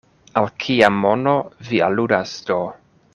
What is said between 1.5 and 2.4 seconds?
vi aludas